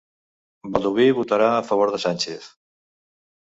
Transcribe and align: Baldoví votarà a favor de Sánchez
Baldoví 0.77 1.05
votarà 1.17 1.51
a 1.57 1.61
favor 1.69 1.93
de 1.97 2.01
Sánchez 2.07 2.49